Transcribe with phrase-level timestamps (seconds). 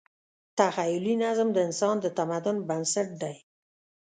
[0.57, 3.35] تخیلي نظم د انسان د تمدن بنسټ دی.